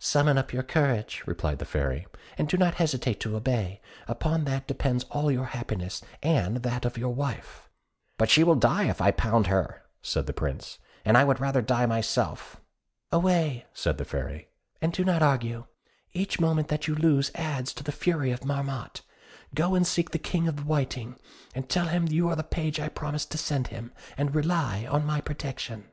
[0.00, 4.66] "Summon up your courage," replied the Fairy, "and do not hesitate to obey; upon that
[4.66, 7.68] depends all your happiness, and that of your wife."
[8.18, 11.62] "But she will die if I pound her," said the Prince, "and I would rather
[11.62, 12.60] die myself."
[13.12, 14.48] "Away," said the Fairy,
[14.82, 15.66] "and do not argue;
[16.12, 19.02] each moment that you lose adds to the fury of Marmotte.
[19.54, 21.16] Go and seek the King of the Whiting;
[21.68, 25.20] tell him you are the page I promised to send him, and rely on my
[25.20, 25.92] protection."